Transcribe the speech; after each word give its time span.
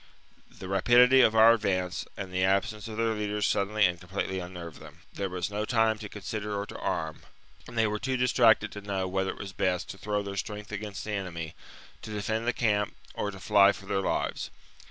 The 0.49 0.67
rapidity 0.67 1.21
of 1.21 1.35
our 1.35 1.53
advance 1.53 2.07
and 2.17 2.33
the 2.33 2.43
absence 2.43 2.87
of 2.87 2.97
their 2.97 3.13
leaders 3.13 3.45
sud 3.45 3.67
denly 3.69 3.87
and 3.87 3.99
completely 3.99 4.39
unnerved 4.39 4.79
them; 4.79 5.01
there 5.13 5.29
was 5.29 5.51
IV 5.51 5.57
USIPETES 5.57 5.61
AND 5.61 5.69
TENCTERI 5.69 6.43
107 6.49 6.49
no 6.49 6.57
time 6.57 6.57
to 6.57 6.57
consider 6.57 6.59
or 6.59 6.65
to 6.65 7.01
arm; 7.03 7.21
and 7.67 7.77
they 7.77 7.85
were 7.85 7.97
55 7.99 8.01
b.c. 8.01 8.11
too 8.11 8.17
distracted 8.17 8.71
to 8.71 8.81
know 8.81 9.07
whether 9.07 9.29
it 9.29 9.37
was 9.37 9.53
best 9.53 9.91
to 9.91 9.99
throw 9.99 10.23
their 10.23 10.37
strength 10.37 10.71
against 10.71 11.03
the 11.03 11.11
enemy, 11.11 11.53
to 12.01 12.11
defend 12.11 12.47
the 12.47 12.51
camp, 12.51 12.95
or 13.13 13.29
to 13.29 13.39
fly 13.39 13.71
for 13.71 13.85
their 13.85 14.01
Hves. 14.01 14.49